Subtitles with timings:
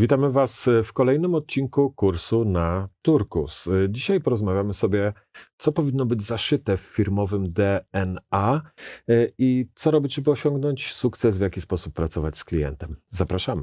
[0.00, 3.68] Witamy Was w kolejnym odcinku kursu na Turkus.
[3.88, 5.12] Dzisiaj porozmawiamy sobie,
[5.58, 8.62] co powinno być zaszyte w firmowym DNA
[9.38, 12.96] i co robić, żeby osiągnąć sukces, w jaki sposób pracować z klientem.
[13.10, 13.62] Zapraszamy.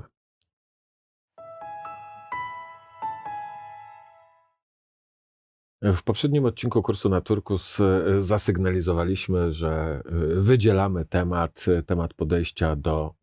[5.81, 10.01] W poprzednim odcinku kursu na Turkus e, zasygnalizowaliśmy, że e,
[10.35, 13.13] wydzielamy temat, e, temat podejścia do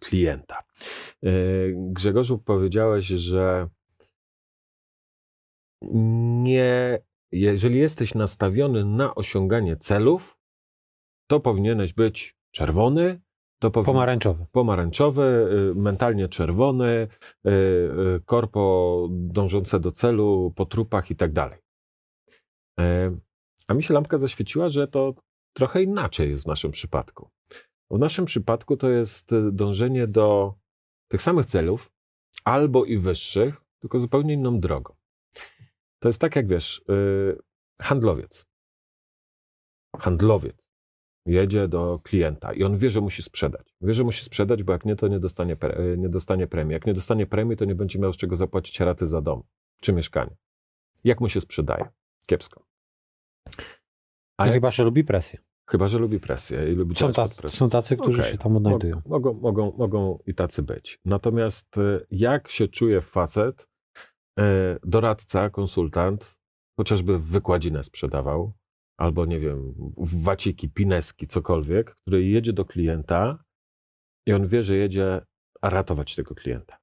[0.00, 0.62] klienta.
[1.74, 3.68] Grzegorzu, powiedziałeś, że
[6.42, 6.98] nie,
[7.32, 10.38] jeżeli jesteś nastawiony na osiąganie celów,
[11.26, 13.20] to powinieneś być czerwony,
[13.58, 14.46] to pomarańczowy.
[14.52, 17.08] Pomarańczowy, mentalnie czerwony,
[18.24, 21.65] korpo dążące do celu, po trupach i tak dalej.
[22.80, 23.16] E,
[23.68, 25.14] a mi się lampka zaświeciła, że to
[25.52, 27.30] trochę inaczej jest w naszym przypadku.
[27.90, 30.54] W naszym przypadku to jest e, dążenie do
[31.08, 31.90] tych samych celów,
[32.44, 34.94] albo i wyższych, tylko zupełnie inną drogą.
[35.98, 38.46] To jest tak, jak wiesz, e, handlowiec.
[39.98, 40.66] Handlowiec
[41.26, 43.74] jedzie do klienta i on wie, że musi sprzedać.
[43.80, 45.56] Wie, że musi sprzedać, bo jak nie, to nie dostanie,
[45.96, 46.72] nie dostanie premii.
[46.72, 49.42] Jak nie dostanie premii, to nie będzie miał z czego zapłacić raty za dom
[49.80, 50.36] czy mieszkanie.
[51.04, 51.88] Jak mu się sprzedaje?
[52.26, 52.64] Kiepsko.
[54.38, 54.54] A jak...
[54.54, 55.38] Chyba, że lubi presję.
[55.70, 57.58] Chyba, że lubi presję i lubi są, ta, presję.
[57.58, 58.32] są tacy, którzy okay.
[58.32, 59.02] się tam odnajdują.
[59.06, 61.00] Mogą, mogą, mogą i tacy być.
[61.04, 63.68] Natomiast e, jak się czuje facet,
[64.38, 66.38] e, doradca, konsultant,
[66.78, 68.52] chociażby wykładzinę sprzedawał,
[68.98, 73.44] albo nie wiem, waciki, pineski, cokolwiek, który jedzie do klienta
[74.26, 75.20] i on wie, że jedzie
[75.62, 76.76] ratować tego klienta.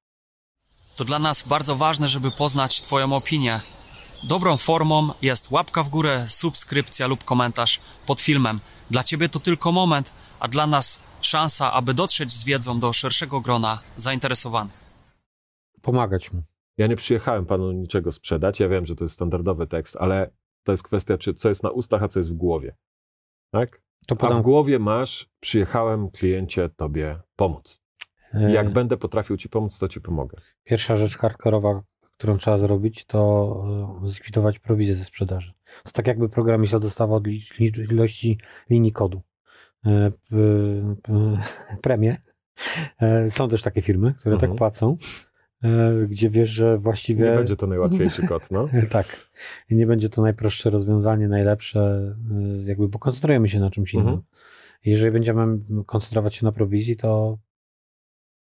[0.96, 3.60] To dla nas bardzo ważne, żeby poznać Twoją opinię
[4.22, 8.60] Dobrą formą jest łapka w górę, subskrypcja lub komentarz pod filmem.
[8.90, 13.40] Dla Ciebie to tylko moment, a dla nas szansa, aby dotrzeć z wiedzą do szerszego
[13.40, 14.84] grona zainteresowanych.
[15.82, 16.42] Pomagać mu.
[16.78, 18.60] Ja nie przyjechałem panu niczego sprzedać.
[18.60, 20.30] Ja wiem, że to jest standardowy tekst, ale
[20.64, 22.76] to jest kwestia, czy co jest na ustach, a co jest w głowie.
[23.50, 23.82] Tak?
[24.06, 24.36] To podam...
[24.36, 27.80] A w głowie masz, przyjechałem kliencie tobie pomóc.
[28.34, 28.70] Jak e...
[28.70, 30.38] będę potrafił ci pomóc, to ci pomogę.
[30.64, 31.82] Pierwsza rzecz hardkorowa,
[32.18, 35.52] którą trzeba zrobić, to e, zlikwidować prowizję ze sprzedaży.
[35.84, 37.24] To tak jakby programista dostawał od
[37.90, 38.38] ilości
[38.70, 39.22] linii kodu
[39.86, 40.12] e,
[41.82, 42.16] premię.
[43.00, 44.52] E, są też takie firmy, które tak mhm.
[44.52, 44.96] tak płacą,
[46.08, 47.24] gdzie wiesz, że właściwie...
[47.24, 48.68] Nie będzie to najłatwiejszy kod, no.
[48.90, 49.30] tak.
[49.70, 52.14] Nie będzie to najprostsze rozwiązanie, najlepsze,
[52.64, 54.08] jakby, bo koncentrujemy się na czymś innym.
[54.08, 54.22] Mhm.
[54.84, 57.38] Jeżeli będziemy koncentrować się na prowizji, to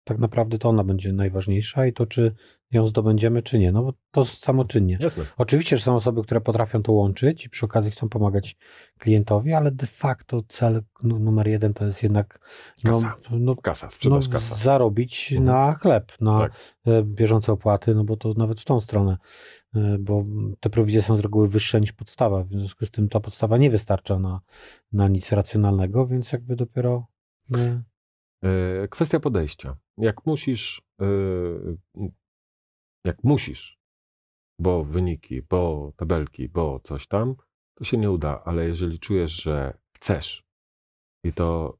[0.04, 2.34] tak naprawdę to ona będzie najważniejsza i to, czy
[2.72, 3.72] ją zdobędziemy, czy nie.
[3.72, 4.96] No bo to samoczynnie.
[5.00, 5.24] Jasne.
[5.36, 8.56] Oczywiście, że są osoby, które potrafią to łączyć i przy okazji chcą pomagać
[8.98, 12.40] klientowi, ale de facto cel numer jeden to jest jednak
[12.84, 14.54] no, kasa, no, kasa sprzedaż no, kasa.
[14.54, 15.44] zarobić mhm.
[15.46, 16.52] na chleb, na tak.
[16.86, 19.16] E, bieżące opłaty, no bo to nawet w tą stronę,
[19.74, 20.24] e, bo
[20.60, 23.70] te prowizje są z reguły wyższe niż podstawa, w związku z tym ta podstawa nie
[23.70, 24.40] wystarcza na,
[24.92, 27.06] na nic racjonalnego, więc jakby dopiero...
[27.50, 27.82] Nie.
[28.42, 29.76] E, kwestia podejścia.
[29.98, 30.82] Jak musisz,
[33.04, 33.78] jak musisz,
[34.58, 37.36] bo wyniki, bo tabelki, bo coś tam,
[37.75, 40.44] to się nie uda, ale jeżeli czujesz, że chcesz
[41.25, 41.78] i to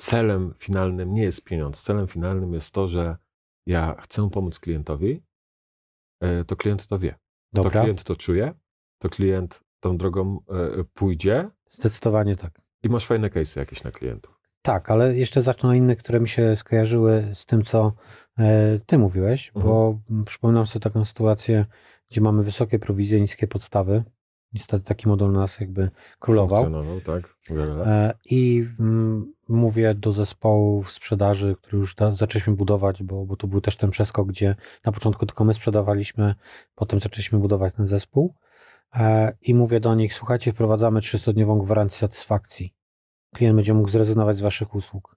[0.00, 3.16] celem finalnym nie jest pieniądz, celem finalnym jest to, że
[3.66, 5.22] ja chcę pomóc klientowi,
[6.20, 7.18] e, to klient to wie.
[7.52, 7.70] Dobra.
[7.70, 8.54] To klient to czuje,
[8.98, 11.50] to klient tą drogą e, pójdzie.
[11.70, 12.60] Zdecydowanie tak.
[12.82, 14.37] I masz fajne case'y jakieś na klientów.
[14.68, 17.92] Tak, ale jeszcze zacznę inne, które mi się skojarzyły z tym, co
[18.38, 19.66] E, ty mówiłeś, mhm.
[19.66, 21.66] bo przypominam sobie taką sytuację,
[22.10, 24.04] gdzie mamy wysokie prowizje, niskie podstawy.
[24.52, 26.64] Niestety taki model nas jakby królował.
[27.00, 27.36] tak,
[27.86, 33.60] e, I mm, mówię do zespołu sprzedaży, który już zaczęliśmy budować, bo, bo tu był
[33.60, 36.34] też ten przeskok, gdzie na początku tylko my sprzedawaliśmy,
[36.74, 38.34] potem zaczęliśmy budować ten zespół.
[38.94, 42.77] E, I mówię do nich, słuchajcie, wprowadzamy 300-dniową gwarancję satysfakcji.
[43.34, 45.16] Klient będzie mógł zrezygnować z waszych usług.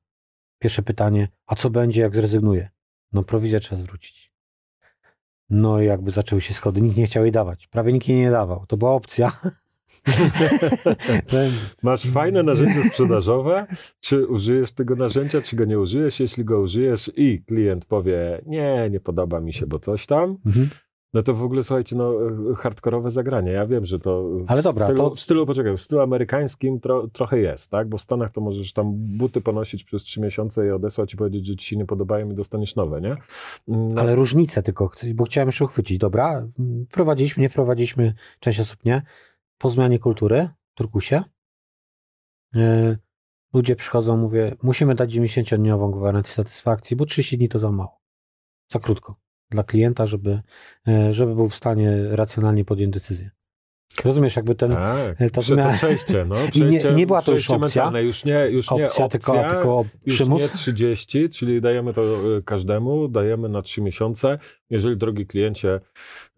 [0.59, 2.69] Pierwsze pytanie, a co będzie, jak zrezygnuje?
[3.11, 4.31] No prowizję trzeba zwrócić.
[5.49, 7.67] No i jakby zaczęły się schody, nikt nie chciał jej dawać.
[7.67, 8.65] Prawie nikt jej nie dawał.
[8.65, 9.31] To była opcja.
[11.83, 13.67] Masz fajne narzędzie sprzedażowe,
[13.99, 16.19] czy użyjesz tego narzędzia, czy go nie użyjesz?
[16.19, 20.69] Jeśli go użyjesz i klient powie, nie, nie podoba mi się, bo coś tam, mhm.
[21.13, 22.13] No to w ogóle, słuchajcie, no,
[22.57, 23.51] hardkorowe zagranie.
[23.51, 24.29] Ja wiem, że to.
[24.47, 25.15] Ale dobra, stylu, to.
[25.15, 27.89] W stylu, poczekaj, w stylu amerykańskim tro, trochę jest, tak?
[27.89, 31.45] Bo w Stanach to możesz tam buty ponosić przez trzy miesiące i odesłać i powiedzieć,
[31.45, 33.15] że ci się nie podobają i dostaniesz nowe, nie?
[33.67, 34.01] No.
[34.01, 35.97] Ale różnice tylko, bo chciałem jeszcze uchwycić.
[35.97, 36.47] Dobra,
[36.91, 39.01] prowadziliśmy, nie prowadziliśmy, część osób nie.
[39.57, 41.23] Po zmianie kultury w Turkusie
[42.53, 42.97] yy,
[43.53, 48.01] ludzie przychodzą, mówię, musimy dać 90-dniową gwarancję satysfakcji, bo 30 dni to za mało.
[48.69, 49.15] za krótko
[49.51, 50.41] dla klienta, żeby,
[50.87, 53.31] e, żeby był w stanie racjonalnie podjąć decyzję.
[54.03, 54.69] Rozumiesz, jakby ten.
[54.69, 56.35] Tak, to prze, to przejście, no.
[56.51, 57.99] Przejście, I nie, nie była to już opcja.
[57.99, 60.41] Już nie, już nie opcja, tylko, tylko przymus.
[60.41, 64.39] Już nie 30, czyli dajemy to e, każdemu, dajemy na 3 miesiące.
[64.71, 65.79] Jeżeli, drogi kliencie,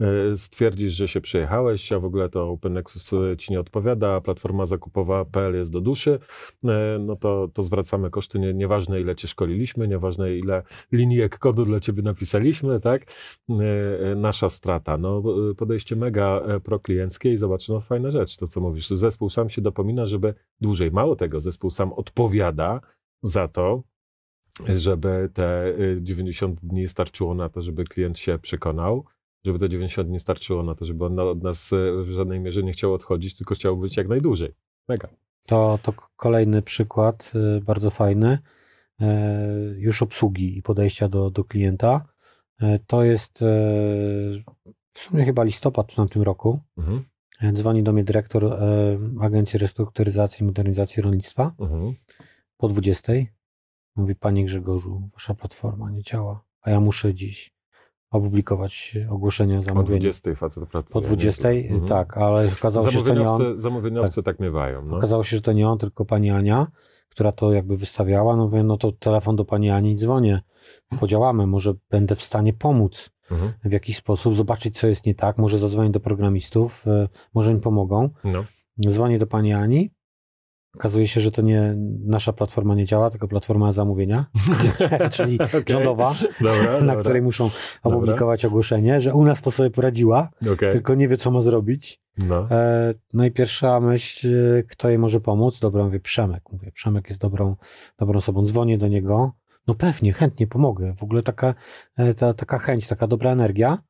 [0.02, 5.56] e, stwierdzisz, że się przyjechałeś, a w ogóle to OpenNexus ci nie odpowiada, platforma zakupowa.pl
[5.56, 6.20] jest do duszy,
[6.64, 11.66] e, no to, to zwracamy koszty, nie, nieważne ile cię szkoliliśmy, nieważne ile linijek kodu
[11.66, 13.06] dla ciebie napisaliśmy, tak?
[14.16, 14.98] Nasza strata.
[14.98, 15.24] No,
[15.58, 18.90] podejście mega proklienckie i zobacz, no fajna rzecz, to co mówisz.
[18.90, 20.92] Zespół sam się dopomina, żeby dłużej.
[20.92, 22.82] Mało tego, zespół sam odpowiada
[23.24, 23.84] za to,
[24.76, 29.06] żeby te 90 y, dni starczyło na to, żeby klient się przekonał,
[29.46, 32.64] żeby te 90 dni starczyło na to, żeby on od nas y, w żadnej mierze
[32.64, 34.54] nie chciał odchodzić, tylko chciał być jak najdłużej.
[34.88, 35.08] Mega.
[35.46, 38.38] To, to kolejny przykład, y, bardzo fajny,
[39.78, 42.06] już obsługi i podejścia do, do klienta.
[42.88, 43.40] To jest
[44.94, 46.60] w sumie chyba listopad w tamtym roku.
[46.78, 47.04] Mhm.
[47.54, 48.58] Dzwoni do mnie dyrektor
[49.22, 51.94] Agencji Restrukturyzacji i Modernizacji Rolnictwa mhm.
[52.58, 53.14] po 20.
[53.96, 57.54] Mówi, panie Grzegorzu, wasza platforma nie działa, a ja muszę dziś
[58.14, 59.96] opublikować ogłoszenie o zamówieniu.
[59.96, 60.94] Po 20 facet pracuje.
[60.94, 61.86] Po 20, mhm.
[61.86, 63.60] tak, ale okazało się, że to nie on.
[63.60, 64.86] Zamówieniowcy tak, tak miewają.
[64.86, 64.98] No.
[64.98, 66.68] Okazało się, że to nie on, tylko pani Ania,
[67.10, 68.36] która to jakby wystawiała.
[68.36, 70.42] No mówię, no to telefon do pani Ani dzwonię.
[71.00, 73.54] Podziałamy, może będę w stanie pomóc mhm.
[73.66, 77.60] w jakiś sposób, zobaczyć, co jest nie tak, może zadzwonić do programistów, e, może mi
[77.60, 78.10] pomogą.
[78.24, 78.44] No.
[78.88, 79.92] Dzwonię do pani Ani.
[80.76, 81.76] Okazuje się, że to nie
[82.06, 84.26] nasza platforma nie działa, tylko platforma zamówienia,
[85.12, 85.64] czyli okay.
[85.68, 86.96] rządowa, dobra, na dobra.
[86.96, 87.50] której muszą
[87.84, 88.52] opublikować dobra.
[88.52, 90.72] ogłoszenie, że u nas to sobie poradziła, okay.
[90.72, 92.02] tylko nie wie, co ma zrobić.
[92.18, 92.48] No.
[92.52, 94.28] E, no i pierwsza myśl,
[94.60, 95.60] e, kto jej może pomóc?
[95.60, 96.44] Dobra, mówię, Przemek.
[96.52, 97.56] Mówię, Przemek jest dobrą,
[98.00, 98.46] dobrą osobą.
[98.46, 99.32] Dzwonię do niego.
[99.68, 100.94] No pewnie, chętnie pomogę.
[100.98, 101.56] W ogóle taka,
[101.98, 103.84] e, ta, taka chęć, taka dobra energia.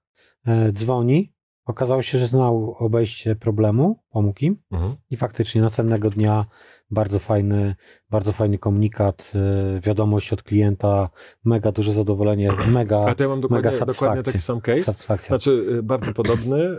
[0.47, 1.33] E, dzwoni,
[1.65, 4.95] okazało się, że znał obejście problemu, pomógł im mhm.
[5.09, 6.45] i faktycznie następnego dnia
[6.91, 7.75] bardzo fajny,
[8.09, 11.09] bardzo fajny komunikat, e, wiadomość od klienta,
[11.45, 15.27] mega duże zadowolenie, mega A to ja mam dokładnie, mega dokładnie taki sam case, satysfakcja.
[15.27, 16.77] znaczy bardzo podobny.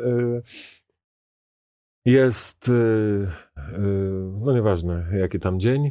[2.06, 2.70] Jest,
[4.40, 5.90] no nieważne jaki tam dzień,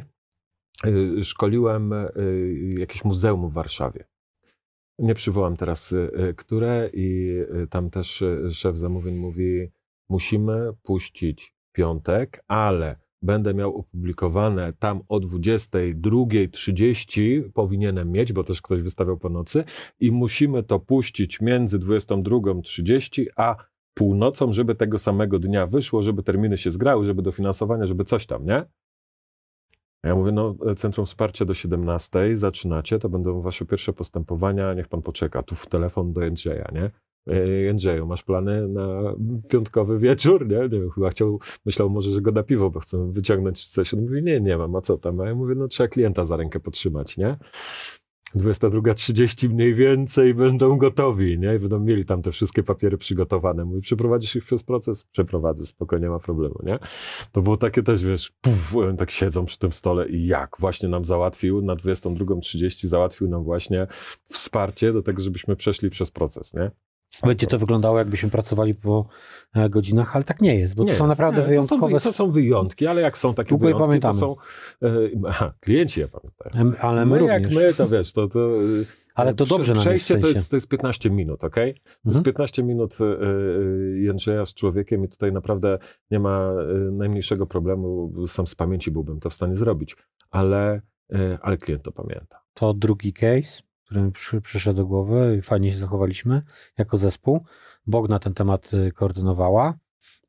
[0.86, 4.04] Y, szkoliłem y, jakieś muzeum w Warszawie.
[4.98, 7.36] Nie przywołam teraz y, które, i
[7.70, 9.70] tam też szef zamówień mówi:
[10.08, 18.82] Musimy puścić piątek, ale będę miał opublikowane tam o 22.30, powinienem mieć, bo też ktoś
[18.82, 19.64] wystawiał po nocy,
[20.00, 23.56] i musimy to puścić między 22.30 a
[23.94, 28.44] północą, żeby tego samego dnia wyszło, żeby terminy się zgrały, żeby dofinansowania, żeby coś tam,
[28.44, 28.64] nie?
[30.04, 35.02] Ja mówię, no Centrum Wsparcia do 17 zaczynacie, to będą wasze pierwsze postępowania, niech pan
[35.02, 35.42] poczeka.
[35.42, 36.90] Tu w telefon do Jędrzeja, nie?
[37.64, 39.14] Jędrzeju, masz plany na
[39.48, 40.56] piątkowy wieczór, nie?
[40.56, 43.94] nie wiem, chyba chciał, myślał może, że go na piwo, bo chcę wyciągnąć coś.
[43.94, 45.20] On mówi, nie, nie mam, a co tam?
[45.20, 47.36] A ja mówię, no trzeba klienta za rękę podtrzymać, nie?
[48.36, 51.54] 22.30 mniej więcej będą gotowi, nie?
[51.54, 53.64] I będą mieli tam te wszystkie papiery przygotowane.
[53.64, 55.04] Mówi, przeprowadzisz ich przez proces?
[55.04, 56.78] Przeprowadzę, spokojnie, nie ma problemu, nie?
[57.32, 61.04] To było takie też, wiesz, puf, tak siedzą przy tym stole i jak właśnie nam
[61.04, 63.86] załatwił, na 22.30 załatwił nam właśnie
[64.28, 66.70] wsparcie do tego, żebyśmy przeszli przez proces, nie?
[67.22, 69.08] Będzie to wyglądało, jakbyśmy pracowali po
[69.54, 71.92] e, godzinach, ale tak nie jest, bo nie to są naprawdę nie, wyjątkowe.
[71.92, 74.14] To są, to są, wyjątki, ale jak są takie Długo wyjątki, pamiętamy.
[74.14, 74.36] to są.
[74.82, 76.72] E, aha, klienci je pamiętają.
[76.80, 78.28] Ale my, my jak my, to wiesz, to.
[78.28, 78.84] to e,
[79.14, 81.54] ale to dobrze Przejście to jest, to jest 15 minut, ok?
[81.54, 81.76] To mhm.
[82.06, 82.98] jest 15 minut
[83.94, 85.78] Jędrzeja z człowiekiem i tutaj naprawdę
[86.10, 86.54] nie ma
[86.92, 88.12] najmniejszego problemu.
[88.26, 89.96] Sam z pamięci byłbym to w stanie zrobić,
[90.30, 90.80] ale,
[91.42, 92.42] ale klient to pamięta.
[92.54, 93.62] To drugi case
[93.94, 96.42] który mi przy, przyszedł do głowy i fajnie się zachowaliśmy
[96.78, 97.44] jako zespół.
[97.86, 99.74] Bog na ten temat y, koordynowała.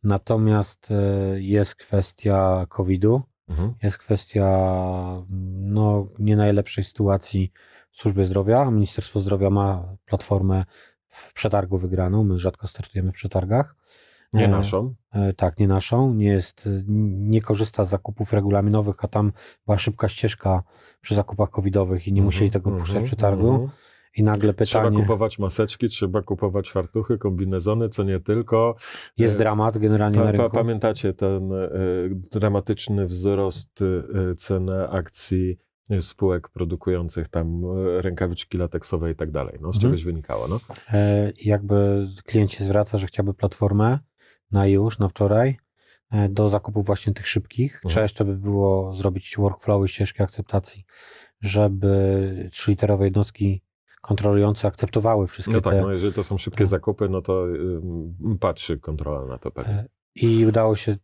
[0.04, 3.74] Natomiast y, jest kwestia COVID-u, mhm.
[3.84, 4.48] jest kwestia
[5.60, 7.52] no, nie najlepszej sytuacji
[7.92, 8.72] w służbie zdrowia.
[8.72, 10.66] Ministerstwo Zdrowia ma platformę
[11.10, 12.24] w przetargu wygraną.
[12.24, 13.76] My rzadko startujemy w przetargach.
[14.36, 14.94] Nie e, naszą?
[15.12, 16.14] E, tak, nie naszą.
[16.14, 16.70] Nie jest,
[17.08, 19.32] nie korzysta z zakupów regulaminowych, a tam
[19.66, 20.64] była szybka ścieżka
[21.02, 23.50] przy zakupach covidowych i nie mm -hmm, musieli tego mm -hmm, puszczać przy targu.
[23.50, 23.70] Mm -hmm.
[24.18, 24.90] I nagle pytanie.
[24.90, 28.76] Trzeba kupować maseczki, trzeba kupować fartuchy, kombinezony, co nie tylko.
[29.18, 30.50] Jest e, dramat generalnie pa, na rynku.
[30.50, 31.52] pamiętacie ten
[32.32, 33.80] dramatyczny wzrost
[34.38, 35.58] ceny akcji
[36.02, 37.64] spółek produkujących tam
[37.98, 39.58] rękawiczki lateksowe i tak dalej.
[39.62, 39.82] No, z mhm.
[39.82, 40.48] czegoś wynikało.
[40.48, 40.60] No.
[40.94, 44.00] E, jakby klient się zwraca, że chciałby platformę,
[44.52, 45.58] na już, na wczoraj,
[46.12, 47.76] e, do zakupów właśnie tych szybkich.
[47.76, 47.90] Mhm.
[47.90, 50.86] Trzeba jeszcze by było zrobić workflowy, ścieżki akceptacji,
[51.42, 53.62] żeby trzyliterowe jednostki
[54.02, 55.82] kontrolujące akceptowały wszystkie No tak, te...
[55.82, 56.68] no jeżeli to są szybkie Tak.
[56.68, 57.46] zakupy, no to
[58.40, 59.74] patrzy kontrola na to pewnie.
[59.74, 60.98] E, I udało się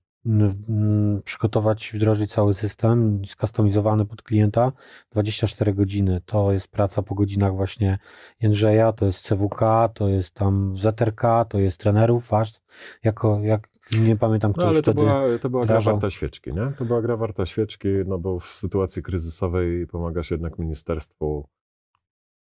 [1.24, 4.72] przygotować, wdrożyć cały system skustomizowany pod klienta
[5.12, 6.22] 24 godziny.
[6.26, 8.00] To jest praca po godzinach właśnie
[8.42, 9.60] Jędrzeja, to jest CWK,
[9.94, 12.62] to jest tam ZRK, to jest trenerów, wasz,
[13.04, 15.06] jako, jak nie pamiętam kto No już ale to wtedy.
[15.08, 16.72] była, to była gra warta świeczki, nie?
[16.78, 21.50] To była gra warta świeczki, no bo w sytuacji kryzysowej pomagasz jednak ministerstwu.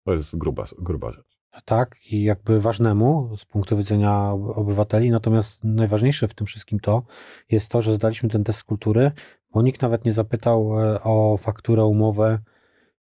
[0.05, 1.40] To jest gruba, gruba rzecz.
[1.65, 5.11] Tak, i jakby ważnemu z punktu widzenia obywateli.
[5.11, 7.03] Natomiast najważniejsze w tym wszystkim to
[7.51, 9.13] jest to, że zdaliśmy ten test kultury,
[9.51, 12.39] bo nikt nawet nie zapytał e, o fakturę, umowę.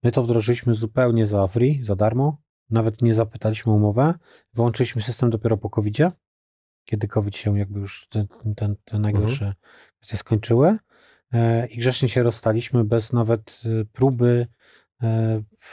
[0.03, 2.43] My to wdrożyliśmy zupełnie za free, za darmo.
[2.71, 4.15] Nawet nie zapytaliśmy o umowę.
[4.55, 5.99] Wyłączyliśmy system dopiero po covid
[6.85, 9.55] kiedy COVID się jakby już te, te, te najgorsze
[9.97, 10.79] kwestie skończyły.
[11.33, 14.47] E, I grzecznie się rozstaliśmy bez nawet e, próby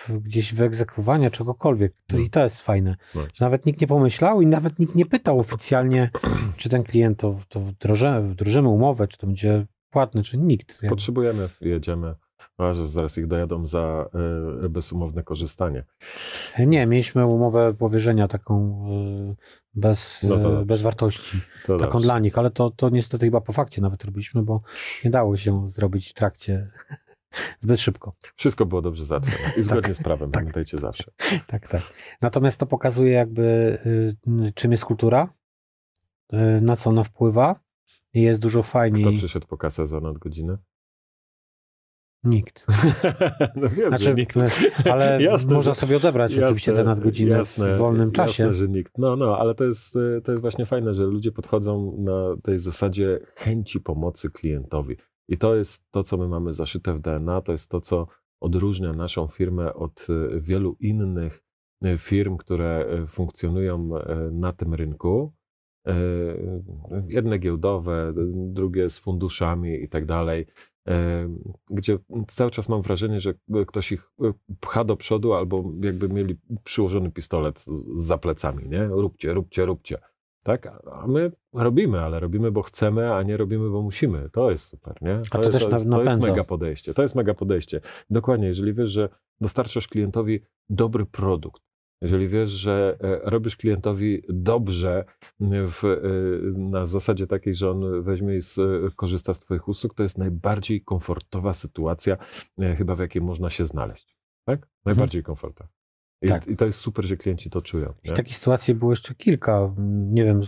[0.10, 1.94] gdzieś wyegzekwowania czegokolwiek.
[2.08, 2.24] To, No.
[2.24, 2.96] I to jest fajne.
[3.16, 3.22] No.
[3.34, 6.10] Że nawet nikt nie pomyślał i nawet nikt nie pytał oficjalnie,
[6.58, 10.82] czy ten klient to, to wdroży, wdrożymy umowę, czy to będzie płatny, czy nikt.
[10.90, 12.16] Potrzebujemy, jedziemy.
[12.58, 14.10] A że zaraz ich dojadą za
[14.66, 15.84] y, bezumowne korzystanie.
[16.60, 18.86] Nie, mieliśmy umowę powierzenia taką
[19.32, 19.36] y,
[19.74, 22.06] bez, No to bez wartości, To taką dobrze.
[22.06, 24.62] dla nich, ale to, to niestety chyba po fakcie nawet robiliśmy, bo
[25.06, 26.72] nie dało się zrobić w trakcie
[27.62, 28.14] zbyt szybko.
[28.36, 30.42] Wszystko było dobrze załatwione i zgodnie z prawem, tak.
[30.42, 31.12] pamiętajcie zawsze.
[31.48, 31.82] Tak, tak.
[32.22, 33.44] Natomiast to pokazuje jakby
[34.48, 35.34] y, czym jest kultura,
[36.34, 37.60] y, na co ona wpływa
[38.14, 39.18] i jest dużo Kto fajniej.
[39.18, 40.58] przyszedł po kasę za nadgodzinę?
[42.24, 42.66] Nikt.
[43.56, 44.36] no wiem, Znaczy, nikt.
[44.92, 48.44] ale Jasne, można że- sobie odebrać oczywiście te nadgodziny jasne, w wolnym czasie.
[48.44, 48.98] Jasne, że nikt.
[48.98, 49.94] No, no, ale to jest,
[50.24, 54.98] to jest właśnie fajne, że ludzie podchodzą na tej zasadzie chęci pomocy klientowi.
[55.30, 58.08] I to jest to, co my mamy zaszyte w DNA, to jest to, co
[58.40, 61.44] odróżnia naszą firmę od e, wielu innych
[61.82, 63.90] e, firm, które e, funkcjonują
[64.32, 65.34] na tym rynku.
[67.08, 70.46] Jedne giełdowe, drugie z funduszami i tak dalej,
[71.70, 73.34] gdzie cały czas mam wrażenie, że
[73.68, 74.12] ktoś ich
[74.60, 78.88] pcha do przodu albo jakby mieli przyłożony pistolet za plecami, nie?
[78.88, 79.98] Róbcie, róbcie, róbcie.
[80.44, 80.68] Tak?
[80.92, 84.30] A my robimy, ale robimy, bo chcemy, a nie robimy, bo musimy.
[84.30, 85.22] To jest super, nie?
[85.32, 86.94] A to też to, jest, to jest mega podejście.
[86.94, 87.82] To jest mega podejście.
[88.10, 89.10] Dokładnie, jeżeli wiesz, że
[89.42, 91.62] dostarczasz klientowi dobry produkt,
[92.02, 95.06] jeżeli wiesz, że e, robisz klientowi dobrze
[95.40, 96.00] w, e,
[96.60, 98.60] na zasadzie takiej, że on weźmie i z,
[98.96, 102.18] korzysta z Twoich usług, to jest najbardziej komfortowa sytuacja,
[102.60, 104.18] e, chyba w jakiej można się znaleźć.
[104.46, 104.68] Tak?
[104.86, 105.79] Najbardziej komfortowa.
[106.22, 106.48] I, Tak.
[106.48, 107.94] I to jest super, że klienci to czują.
[108.04, 108.16] I nie?
[108.16, 109.74] takich sytuacji było jeszcze kilka.
[110.12, 110.42] Nie wiem,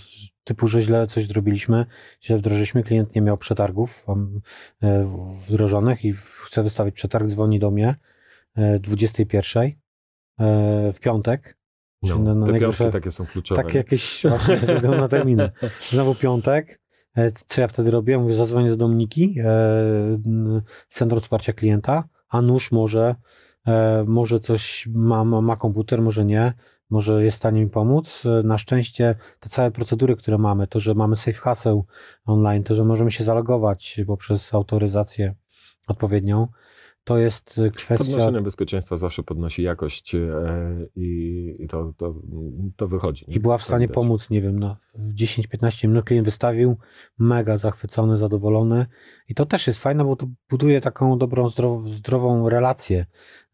[0.44, 1.86] typu, że źle coś zrobiliśmy,
[2.24, 4.06] źle wdrożyliśmy, klient nie miał przetargów
[4.84, 5.12] e,
[5.48, 6.14] wdrożonych i
[6.46, 7.96] chce wystawić przetarg, dzwoni do mnie
[8.56, 9.74] e, 21 e,
[10.94, 11.58] w piątek.
[12.04, 13.64] No, na- na te piątki takie są kluczowe.
[13.64, 14.60] Tak jakieś właśnie
[14.98, 15.52] na terminy.
[15.82, 16.82] Znowu piątek.
[17.18, 18.18] E, Co ja wtedy robię?
[18.18, 19.46] Mówię, zadzwonię do Dominiki, e,
[20.90, 23.16] Centrum Wsparcia Klienta, a nuż może, e,
[24.08, 26.54] może coś ma, ma, ma komputer, może nie,
[26.90, 28.24] może jest w stanie mi pomóc.
[28.26, 31.86] E, Na szczęście te całe procedury, które mamy, to, że mamy safe haseł
[32.26, 35.36] online, to, że możemy się zalogować poprzez autoryzację
[35.88, 36.48] odpowiednią,
[37.04, 38.06] to jest kwestia...
[38.06, 40.20] Podnoszenie bezpieczeństwa zawsze podnosi jakość e,
[40.96, 42.16] i, i to, to,
[42.76, 43.26] to wychodzi.
[43.28, 43.36] nie?
[43.36, 43.96] I była w stanie widać.
[43.96, 44.78] pomóc, nie wiem, na
[45.16, 46.78] 10-15 minut klient wystawił,
[47.20, 48.86] mega zachwycony, zadowolony.
[49.28, 53.06] I to też jest fajne, bo to buduje taką dobrą, zdrow, zdrową relację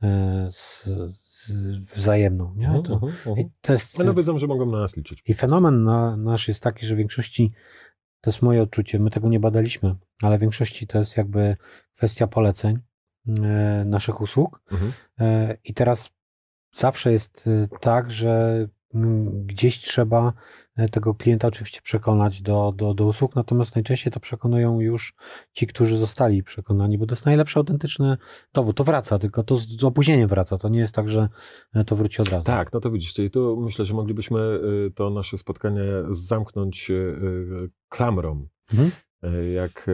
[0.03, 0.89] e, z,
[1.95, 2.53] wzajemną.
[2.55, 2.67] Nie?
[2.67, 3.37] Mhm, To, mhm.
[3.37, 5.23] i, to jest, Ale wiedzą, że mogą na nas liczyć.
[5.25, 7.51] I fenomen na, nasz jest taki, że w większości,
[8.21, 11.55] to jest moje odczucie, my tego nie badaliśmy, ale w większości to jest jakby
[11.95, 12.79] kwestia poleceń
[13.85, 14.61] naszych usług.
[14.71, 14.93] Mhm.
[15.19, 16.09] E, I teraz
[16.75, 18.67] zawsze jest e, tak, że
[19.45, 20.33] gdzieś trzeba
[20.75, 25.15] e, tego klienta oczywiście przekonać do, do, do usług, natomiast najczęściej to przekonują już
[25.53, 28.17] ci, którzy zostali przekonani, bo to jest najlepszy autentyczny
[28.53, 28.77] dowód.
[28.77, 30.57] To wraca, tylko to z opóźnieniem wraca.
[30.57, 31.29] To nie jest tak, że
[31.73, 32.43] e, to wróci od razu.
[32.43, 34.59] Tak, no to widzisz, czyli tu myślę, że moglibyśmy
[34.95, 36.91] to nasze spotkanie zamknąć
[37.89, 38.47] klamrą.
[38.73, 38.91] Mhm.
[39.53, 39.89] Jak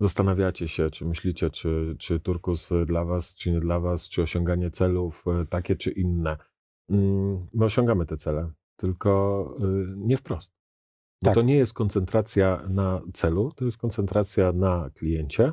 [0.00, 4.70] zastanawiacie się, czy myślicie, czy, czy Turkus dla was, czy nie dla was, czy osiąganie
[4.70, 6.36] celów y, takie, czy inne.
[6.90, 10.52] Mm, My osiągamy te cele, tylko y, nie wprost.
[11.22, 11.34] Bo Tak.
[11.34, 15.52] to nie jest koncentracja na celu, to jest koncentracja na kliencie.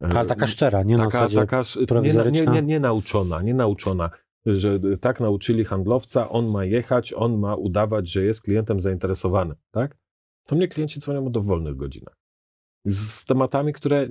[0.00, 1.62] Ale taka szczera, nie na taka, zasadzie taka
[2.00, 4.10] nie, nie, nie, nie nauczona, nie nauczona,
[4.46, 9.96] że tak nauczyli handlowca, on ma jechać, on ma udawać, że jest klientem zainteresowany, tak?
[10.46, 12.23] To mnie klienci dzwonią o dowolnych godzinach.
[12.86, 14.08] Z tematami, które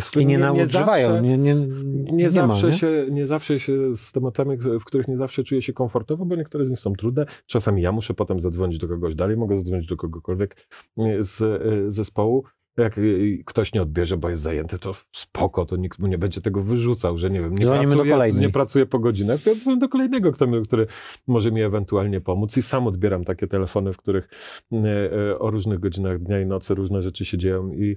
[0.00, 1.08] z I nie nie, nadużywają.
[1.08, 2.78] zawsze, Nie, nie, nie, nie zawsze ma, nie?
[2.78, 6.66] się, nie zawsze się z tematami, w których nie zawsze czuję się komfortowo, bo niektóre
[6.66, 7.26] z nich są trudne.
[7.46, 10.56] Czasami ja muszę potem zadzwonić do kogoś dalej, mogę zadzwonić do kogokolwiek
[10.98, 12.44] e, z e, zespołu.
[12.76, 13.02] Jak e,
[13.44, 17.18] ktoś nie odbierze, bo jest zajęty, to spoko, to nikt mu nie będzie tego wyrzucał,
[17.18, 18.40] że nie wiem, nie, pracuje, kolejnej.
[18.40, 20.86] nie pracuje po godzinach, to ja dzwonię do kolejnego, kto, który
[21.26, 24.28] może mi ewentualnie pomóc i sam odbieram takie telefony, w których
[24.72, 27.96] e, o różnych godzinach dnia i nocy różne rzeczy się dzieją i,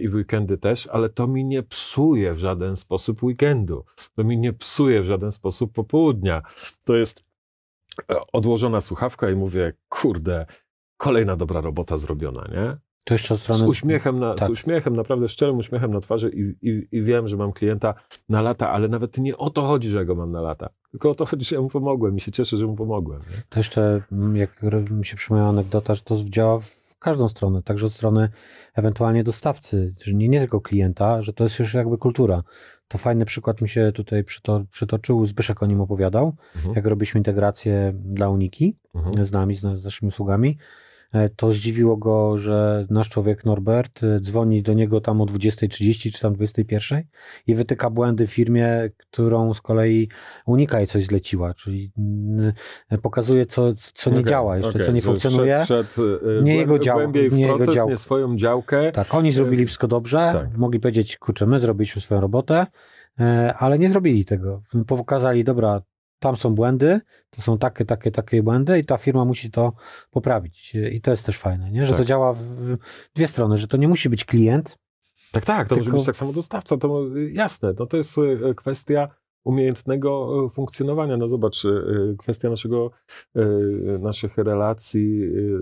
[0.00, 3.84] i w weekendy też, ale to mi nie psuje w żaden sposób weekendu.
[4.16, 6.42] To mi nie psuje w żaden sposób popołudnia.
[6.84, 7.30] To jest
[8.12, 10.46] e, odłożona słuchawka i mówię, kurde,
[10.96, 12.89] kolejna dobra robota zrobiona, nie?
[13.04, 13.66] To jeszcze od Z strony...
[13.68, 14.48] uśmiechem, na, tak.
[14.48, 17.94] z uśmiechem, naprawdę szczerym uśmiechem na twarzy i, i, i wiem, że mam klienta
[18.28, 20.68] na lata, ale nawet nie o to chodzi, że ja go mam na lata.
[20.90, 23.20] Tylko o to chodzi, że ja mu pomogłem i się cieszę, że mu pomogłem.
[23.20, 23.42] Nie?
[23.48, 27.86] To jeszcze, mm, jak mi się przypomniała anegdota, że to działa w każdą stronę, także
[27.86, 28.28] od strony
[28.74, 32.42] ewentualnie dostawcy, że nie, nie tylko klienta, że to jest już jakby kultura.
[32.88, 36.74] To fajny przykład mi się tutaj przyto, przytoczył, Zbyszek o nim opowiadał, Mhm.
[36.74, 39.24] jak robiliśmy integrację dla Uniki Mhm.
[39.24, 40.58] z nami, z, z naszymi usługami.
[41.12, 46.12] E, To zdziwiło go, że nasz człowiek Norbert e, dzwoni do niego tam o 20.30
[46.12, 47.02] czy tam 21.00
[47.46, 50.08] i wytyka błędy firmie, którą z kolei
[50.46, 51.92] Unika jej coś zleciła, czyli
[53.02, 55.60] pokazuje, co, co nie Okej, działa jeszcze, okej, co nie funkcjonuje.
[55.64, 55.88] Wszedł,
[56.38, 57.90] e, Nie jego dział- głębiej w nie jego proces, działka.
[57.90, 58.92] nie swoją działkę.
[58.92, 60.56] Tak, oni zrobili wszystko dobrze, tak.
[60.58, 62.66] mogli powiedzieć, kurczę, my zrobiliśmy swoją robotę,
[63.20, 64.62] e, ale nie zrobili tego.
[64.86, 65.82] Pokazali, dobra,
[66.20, 67.00] tam są błędy,
[67.30, 69.72] to są takie, takie, takie błędy i ta firma musi to
[70.10, 70.74] poprawić.
[70.92, 71.86] I to jest też fajne, nie?
[71.86, 71.98] że Tak.
[72.00, 72.76] to działa w
[73.14, 74.78] dwie strony, że to nie musi być klient,
[75.32, 78.18] Tak, tak, to może Tylko- być tak samo dostawca, to y, jasne, no to jest
[78.18, 79.08] y, kwestia
[79.44, 81.16] umiejętnego y, funkcjonowania.
[81.16, 82.90] No zobacz, y, kwestia naszego,
[83.36, 85.60] y, naszych relacji y,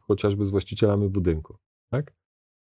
[0.00, 1.56] chociażby z właścicielami budynku,
[1.90, 2.12] tak?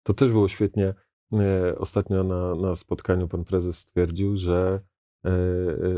[0.04, 0.94] To też było świetnie.
[1.34, 4.97] y, Ostatnio na, na spotkaniu pan prezes stwierdził, że y, y,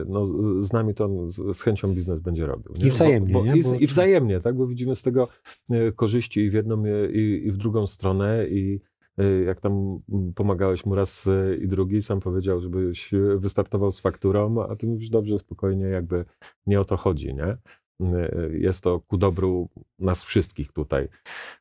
[0.08, 0.28] no,
[0.64, 2.74] z nami to on z, z chęcią biznes będzie robił.
[2.88, 3.58] I wzajemnie, Bo, bo, nie?
[3.58, 4.56] I, Bo- I wzajemnie, tak?
[4.56, 5.28] Bo widzimy z tego
[5.72, 8.82] y, korzyści i w jedną i, i w drugą stronę i
[9.46, 10.00] jak tam
[10.36, 11.30] pomagałeś mu raz
[11.62, 16.26] i drugi, sam powiedział, żebyś wystartował z fakturą, a ty mówisz dobrze, spokojnie, jakby
[16.68, 17.58] nie o to chodzi, nie?
[18.52, 21.08] Jest to ku dobru nas wszystkich tutaj,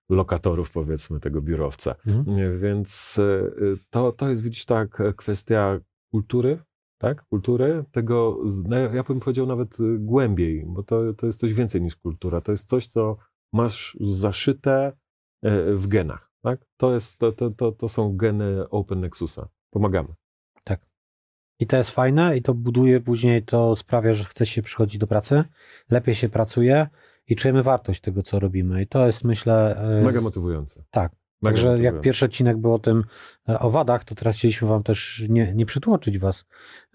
[0.08, 1.94] lokatorów powiedzmy tego biurowca.
[2.06, 2.36] Mhm.
[2.36, 3.20] Nie, Więc
[3.90, 6.58] to, to jest, widzisz, tak, kwestia kultury,
[6.98, 7.24] tak?
[7.24, 11.82] Kultury, tego, no, ja bym powiedział nawet y, głębiej, bo to, to jest coś więcej
[11.82, 12.40] niż kultura.
[12.40, 13.16] To jest coś, co
[13.52, 14.92] masz zaszyte
[15.44, 16.66] y, w genach, tak?
[16.76, 19.48] To, jest, to, to, to, to są geny Open Nexusa.
[19.70, 20.08] Pomagamy.
[21.60, 25.06] I to jest fajne i to buduje później, to sprawia, że chce się przychodzić do
[25.06, 25.44] pracy,
[25.90, 26.88] lepiej się pracuje
[27.26, 28.82] i czujemy wartość tego, co robimy.
[28.82, 29.76] I to jest, myślę...
[30.00, 30.84] e, Mega motywujące.
[30.90, 31.12] Tak.
[31.42, 33.04] Także jak pierwszy odcinek był o tym,
[33.48, 36.46] e, o wadach, to teraz chcieliśmy wam też nie, nie przytłoczyć was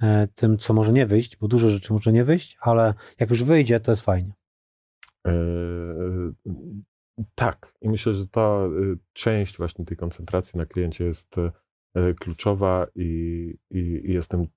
[0.02, 3.44] e, tym, co może nie wyjść, bo dużo rzeczy może nie wyjść, ale jak już
[3.44, 4.34] wyjdzie, to jest fajnie.
[5.28, 5.34] E,
[7.36, 12.88] Tak, i myślę, że ta y, część właśnie tej koncentracji na kliencie jest e, kluczowa
[12.96, 14.48] i, i, i jest tym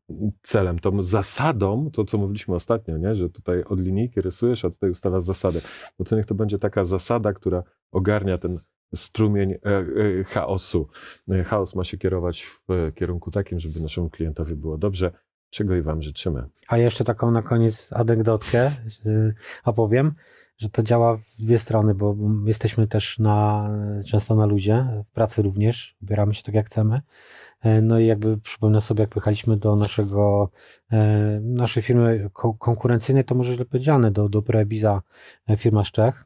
[0.42, 3.14] celem, tą zasadą, to co mówiliśmy ostatnio, nie?
[3.14, 5.62] że tutaj od linijki rysujesz, a tutaj ustalasz zasady.
[5.98, 8.60] No to niech to będzie taka zasada, która ogarnia ten
[8.94, 9.58] strumień e,
[10.20, 10.88] e, chaosu.
[11.30, 15.12] E, Chaos ma się kierować w kierunku takim, żeby naszemu klientowi było dobrze,
[15.50, 16.44] czego i wam życzymy.
[16.68, 18.70] A jeszcze taką na koniec anegdotkę
[19.64, 20.14] opowiem,
[20.58, 23.70] że to działa w dwie strony, bo jesteśmy też na,
[24.10, 27.00] często na luzie, w pracy również, ubieramy się tak jak chcemy.
[27.82, 30.50] No i jakby przypomnę sobie, jak pojechaliśmy do naszego,
[31.40, 35.02] naszej firmy ko- konkurencyjnej, to może źle powiedziane, do, do Prebiza,
[35.56, 36.24] firma z Czech.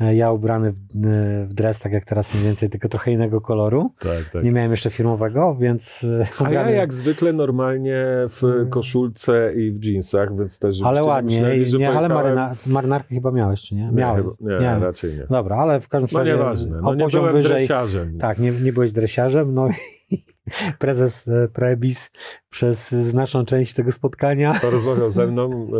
[0.00, 3.40] E, Ja ubrany w, e, w dres, tak jak teraz mniej więcej, tylko trochę innego
[3.40, 3.90] koloru.
[3.98, 4.44] Tak, tak.
[4.44, 8.70] Nie miałem jeszcze firmowego, więc e, A ja ubrany- jak zwykle normalnie w Mm.
[8.70, 13.14] koszulce i w jeansach, więc też Ale nie ładnie, myśleli, że nie, ale maryna, marynarkę
[13.14, 13.84] chyba miałeś, czy nie?
[13.84, 14.22] Nie, Miałeś.
[14.38, 14.82] chyba, nie, Miałem.
[14.82, 15.26] raczej nie.
[15.30, 17.56] Dobra, ale w każdym No razie nieważne, no nie byłem wyżej.
[17.56, 18.18] dresiarzem.
[18.18, 19.68] Tak, nie, nie byłeś dresiarzem, no
[20.10, 20.24] i
[20.78, 22.10] prezes Prebis
[22.50, 25.70] przez znaczną część tego spotkania To rozmawiał ze mną,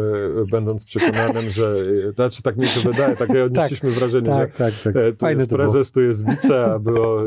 [0.42, 1.74] e, będąc przekonanym, że,
[2.08, 4.94] e, znaczy tak mi się wydaje, takie odnieśliśmy wrażenie, tak, tak, tak.
[4.94, 7.22] że e, tu Fajne jest prezes, tu jest wice, a było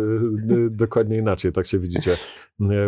[0.70, 2.18] dokładnie inaczej, tak się widzicie,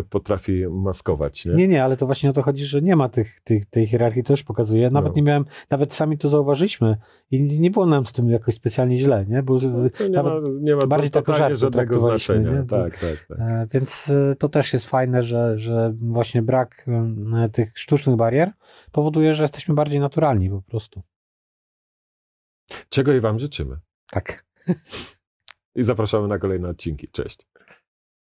[0.09, 1.45] potrafi maskować.
[1.45, 1.53] Nie?
[1.55, 4.23] Nie, nie, ale to właśnie o to chodzi, że nie ma tych, tych, tej hierarchii,
[4.23, 4.89] to też pokazuje.
[4.89, 5.15] Nawet No.
[5.15, 6.97] nie miałem, nawet sami to zauważyliśmy
[7.31, 9.43] i nie było nam z tym jakoś specjalnie źle, nie?
[9.43, 12.51] Bo, To nie, ma, nie ma bardziej to tak żadnego znaczenia.
[12.51, 12.63] nie?
[12.63, 13.69] Tak, tak, tak.
[13.73, 18.51] więc to też jest fajne, że, że właśnie brak e, tych sztucznych barier
[18.91, 21.01] powoduje, że jesteśmy bardziej naturalni po prostu.
[22.89, 23.79] Czego i wam życzymy.
[24.11, 24.45] Tak.
[25.75, 27.07] I zapraszamy na kolejne odcinki.
[27.07, 27.47] Cześć.